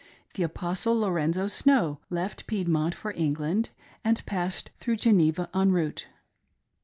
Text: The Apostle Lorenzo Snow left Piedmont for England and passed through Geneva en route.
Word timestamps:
The 0.33 0.41
Apostle 0.41 0.97
Lorenzo 0.99 1.45
Snow 1.45 1.99
left 2.09 2.47
Piedmont 2.47 2.95
for 2.95 3.11
England 3.15 3.69
and 4.03 4.25
passed 4.25 4.71
through 4.79 4.95
Geneva 4.95 5.47
en 5.53 5.71
route. 5.71 6.07